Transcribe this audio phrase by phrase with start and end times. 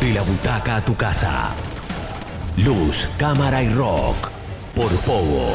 [0.00, 1.50] De la butaca a tu casa.
[2.56, 4.30] Luz, cámara y rock.
[4.74, 5.54] Por Pogo.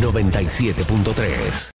[0.00, 1.77] ...97.3...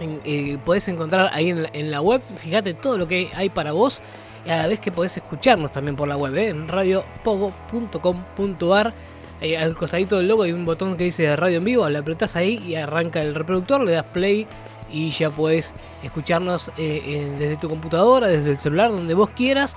[0.00, 2.22] eh, podés encontrar ahí en la, web.
[2.36, 4.00] Fíjate todo lo que hay para vos.
[4.46, 6.48] Y a la vez que podés escucharnos también por la web, ¿eh?
[6.48, 8.94] en radiopogo.com.ar.
[9.40, 11.88] Eh, al costadito del logo hay un botón que dice radio en vivo.
[11.88, 14.46] Le apretás ahí y arranca el reproductor, le das play
[14.90, 19.76] y ya puedes escucharnos desde tu computadora, desde el celular, donde vos quieras.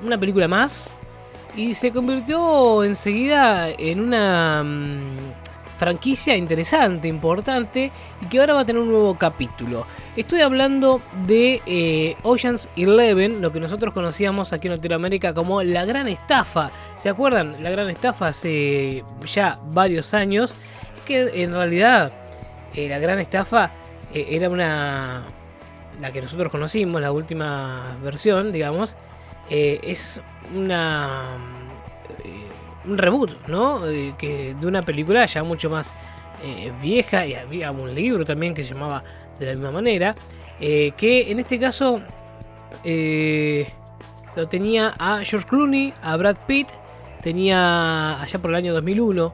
[0.06, 0.96] una película más,
[1.54, 8.66] y se convirtió enseguida en una mm, franquicia interesante, importante, y que ahora va a
[8.66, 9.86] tener un nuevo capítulo.
[10.16, 15.84] Estoy hablando de eh, Oceans Eleven, lo que nosotros conocíamos aquí en Latinoamérica como la
[15.84, 16.72] gran estafa.
[16.96, 17.62] ¿Se acuerdan?
[17.62, 20.56] La gran estafa hace ya varios años.
[21.06, 22.12] Que en realidad
[22.78, 23.72] eh, la gran estafa
[24.14, 25.24] eh, era una.
[26.00, 28.96] La que nosotros conocimos, la última versión, digamos,
[29.50, 30.22] eh, es
[30.56, 31.24] una.
[32.86, 33.82] un reboot, ¿no?
[34.20, 35.96] que de una película ya mucho más
[36.80, 39.04] vieja, y había un libro también que se llamaba
[39.40, 40.16] de la misma manera,
[40.60, 42.00] que en este caso
[44.36, 46.68] lo tenía a George Clooney, a Brad Pitt,
[47.24, 49.34] tenía allá por el año 2001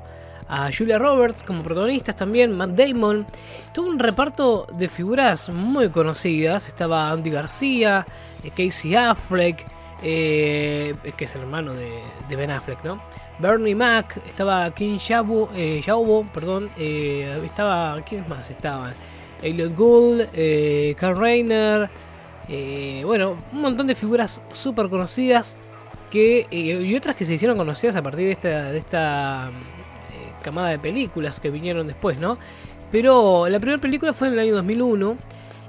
[0.54, 3.26] a Julia Roberts como protagonistas también, Matt Damon.
[3.74, 6.68] Tuvo un reparto de figuras muy conocidas.
[6.68, 8.06] Estaba Andy García,
[8.44, 9.66] eh, Casey Affleck,
[10.04, 13.02] eh, que es el hermano de, Ben Affleck, ¿no?
[13.40, 15.82] Bernie Mac, estaba King Shabu, eh,
[16.32, 18.94] perdón, eh, estaba, ¿quiénes más estaban?
[19.42, 20.28] Elliot Gould,
[20.98, 21.90] Carl Reiner,
[23.04, 25.58] bueno, un montón de figuras súper conocidas
[26.12, 29.52] que, y otras que se hicieron conocidas a partir de esta, de esta
[30.44, 32.38] camada de películas que vinieron después, ¿no?
[32.92, 35.18] Pero la primera película fue en el año 2001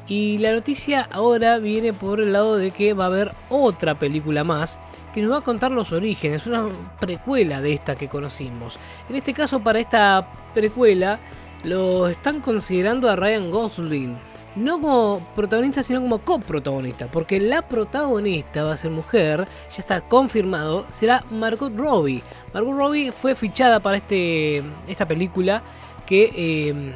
[0.06, 4.44] y la noticia ahora viene por el lado de que va a haber otra película
[4.44, 4.78] más
[5.14, 6.66] que nos va a contar los orígenes, una
[7.00, 8.76] precuela de esta que conocimos.
[9.08, 11.20] En este caso, para esta precuela,
[11.62, 14.16] lo están considerando a Ryan Gosling.
[14.56, 17.06] No como protagonista, sino como coprotagonista.
[17.06, 22.22] Porque la protagonista va a ser mujer, ya está confirmado, será Margot Robbie.
[22.52, 25.62] Margot Robbie fue fichada para este, esta película
[26.06, 26.92] que em,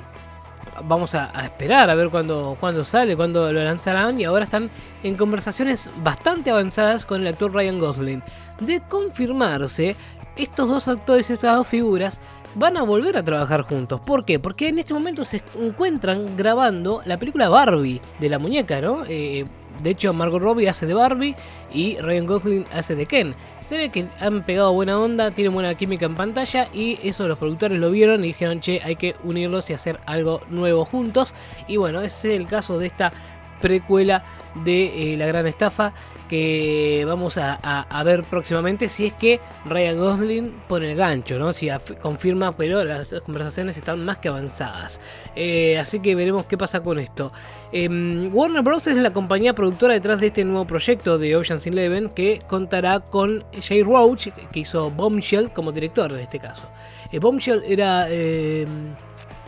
[0.84, 4.20] vamos a, esperar a ver cuándo, sale, cuándo lo lanzarán.
[4.20, 4.70] Y ahora están
[5.02, 8.22] en conversaciones bastante avanzadas con el actor Ryan Gosling.
[8.60, 9.96] De confirmarse,
[10.36, 12.20] estos dos actores, estas dos figuras,
[12.54, 14.00] van a volver a trabajar juntos.
[14.00, 14.38] ¿Por qué?
[14.38, 19.04] Porque en este momento se encuentran grabando la película Barbie de la muñeca, ¿no?
[19.06, 19.44] Eh,
[19.82, 21.37] de hecho, Margot Robbie hace de Barbie
[21.72, 23.34] y Ryan Gosling hace de Ken.
[23.60, 27.38] Se ve que han pegado buena onda, tienen buena química en pantalla y eso los
[27.38, 31.34] productores lo vieron y dijeron, che, hay que unirlos y hacer algo nuevo juntos.
[31.69, 33.12] Y bueno, ese es el caso de esta
[33.60, 34.25] precuela
[34.64, 35.93] de eh, La Gran Estafa
[36.28, 41.52] que vamos a, ver próximamente si es que Ryan Gosling pone el gancho, ¿no?
[41.52, 41.69] Si
[42.00, 45.00] confirma, pero las conversaciones están más que avanzadas.
[45.34, 47.32] Eh, así que veremos qué pasa con esto.
[47.72, 48.87] Em, Warner Bros.
[48.87, 53.44] es la compañía productora detrás de este nuevo proyecto de Ocean's Eleven que contará con
[53.60, 56.69] Jay Roach, que hizo Bombshell como director en este caso.
[57.10, 58.94] Eh, Bombshell era em,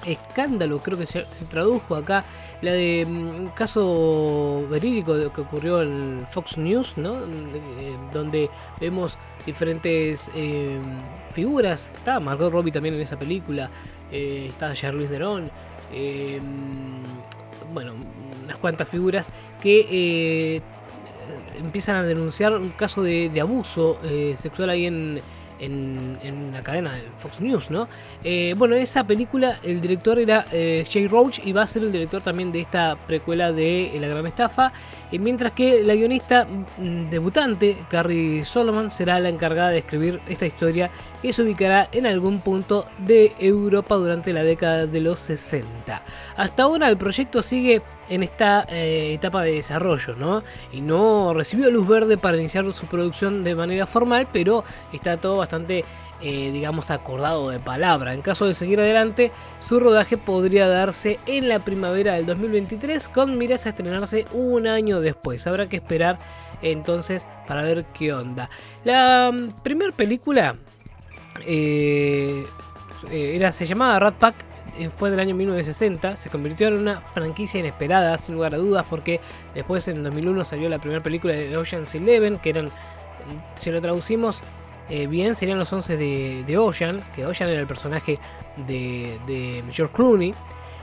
[0.05, 2.25] escándalo, creo que se, tradujo acá,
[2.63, 7.25] la de un mm, caso verídico que ocurrió en Fox News, ¿no?
[7.25, 8.51] Eh, donde
[8.81, 10.79] vemos diferentes eh,
[11.35, 11.91] figuras.
[11.95, 13.71] Está Margot Robbie también en esa película,
[14.11, 15.51] eh, está Charlize Theron.
[17.73, 17.95] bueno,
[18.45, 19.31] unas cuantas figuras
[19.61, 20.61] que eh,
[21.59, 25.21] empiezan a denunciar un caso de, abuso eh, sexual ahí en,
[25.61, 27.89] en, la cadena del Fox News, ¿no?
[28.25, 31.93] Eh, bueno, esa película, el director era eh, Jay Roach y va a ser el
[31.93, 34.73] director también de esta precuela de La Gran Estafa.
[35.13, 40.91] mientras que la guionista mm, debutante, Carrie Solomon, será la encargada de escribir esta historia
[41.23, 46.03] que se ubicará en algún punto de Europa durante la década de los 60.
[46.37, 50.43] Hasta ahora el proyecto sigue en esta eh, etapa de desarrollo, ¿no?
[50.73, 55.37] Y no recibió luz verde para iniciar su producción de manera formal, pero está todo
[55.39, 55.85] bastante,
[56.21, 58.13] eh, digamos, acordado de palabra.
[58.13, 59.31] En caso de seguir adelante,
[59.61, 65.01] su rodaje podría darse en la primavera del 2023 con miras a estrenarse un año
[65.01, 65.47] después.
[65.47, 66.19] Habrá que esperar
[66.63, 68.51] entonces para ver qué onda.
[68.83, 70.57] La mm, primera película
[71.47, 72.45] eh,
[73.09, 74.50] era, se llamaba Rat Pack
[74.97, 79.21] fue del año 1960, se convirtió en una franquicia inesperada, sin lugar a dudas, porque
[79.55, 82.71] después en 2001 salió la primera película de Ocean's Eleven, que eran,
[83.57, 84.43] si lo traducimos
[84.89, 88.19] eh, bien, serían los 11 de, Ocean, que Ocean era el personaje
[88.67, 90.35] de, George Clooney.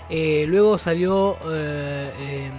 [0.09, 2.51] Eh, luego salió em,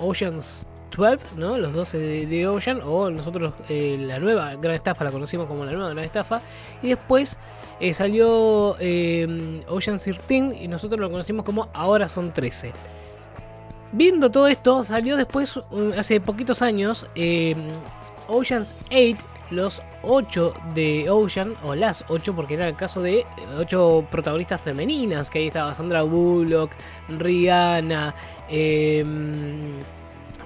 [0.00, 1.58] Ocean's 12, ¿no?
[1.58, 5.90] los 12 de, Ocean, o nosotros la nueva gran estafa la conocimos como la nueva
[5.90, 6.40] gran estafa,
[6.82, 7.38] y después
[7.80, 12.72] eh, salió eh, Ocean 13 y nosotros lo conocimos como Ahora son 13.
[13.92, 15.58] Viendo todo esto, salió después,
[15.96, 17.54] hace poquitos años, eh,
[18.26, 23.24] Ocean's 8, los 8 de Ocean, o las 8, porque era el caso de
[23.56, 26.72] 8 protagonistas femeninas, que ahí estaba Sandra Bullock,
[27.08, 28.14] Rihanna,
[28.48, 29.04] eh,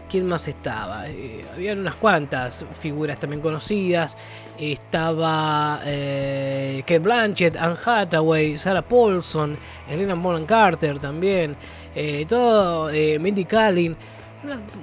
[0.09, 1.09] ¿Quién más estaba?
[1.09, 4.17] Eh, habían unas cuantas figuras también conocidas.
[4.59, 9.57] Estaba eh, Kate Blanchett, Anne Hathaway, Sarah Paulson,
[9.89, 11.57] Elena Bonham Carter también.
[11.95, 13.97] Eh, todo, eh, Mindy Kaling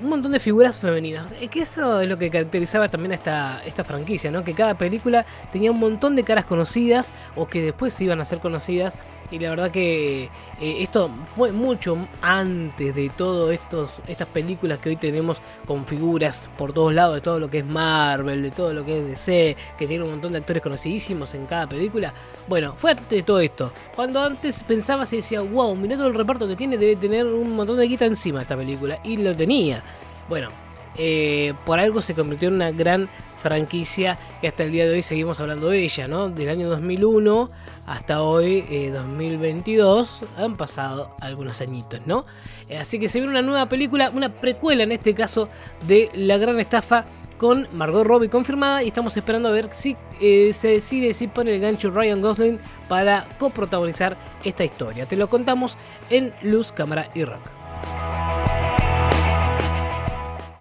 [0.02, 1.34] un montón de figuras femeninas.
[1.40, 4.44] Es que eso es lo que caracterizaba también a esta, esta franquicia, ¿no?
[4.44, 8.40] Que cada película tenía un montón de caras conocidas o que después iban a ser
[8.40, 8.98] conocidas.
[9.32, 10.30] Y la verdad que eh,
[10.60, 13.60] esto fue mucho antes de todas
[14.08, 17.66] estas películas que hoy tenemos con figuras por todos lados, de todo lo que es
[17.66, 21.48] Marvel, de todo lo que es DC, que tiene un montón de actores conocidísimos en
[21.48, 22.14] cada película.
[22.48, 23.72] Bueno, fue antes de todo esto.
[23.96, 27.56] Cuando antes pensabas y decía, wow, mirá todo el reparto que tiene, debe tener un
[27.56, 29.00] montón de guita encima esta película.
[29.04, 29.82] Y lo tenía.
[30.30, 30.50] Bueno,
[30.98, 33.10] eh, por algo se convirtió en una gran
[33.46, 36.30] franquicia que hasta el día de hoy seguimos hablando de ella, ¿no?
[36.30, 37.52] Del año 2001
[37.86, 42.26] hasta hoy, 2022, eh, han pasado algunos añitos, ¿no?
[42.68, 45.48] Eh, así que se viene una nueva película, una precuela en este caso
[45.86, 47.06] de La Gran Estafa
[47.38, 51.62] con Margot Robbie confirmada y estamos esperando a ver si se decide si pone el
[51.62, 52.60] gancho Ryan Gosling
[52.90, 55.06] para coprotagonizar esta historia.
[55.06, 55.78] Te lo contamos
[56.10, 57.65] en Luz, Cámara y Rock.